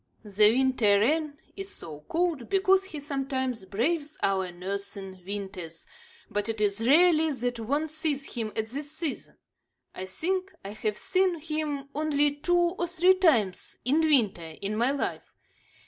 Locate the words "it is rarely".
6.49-7.31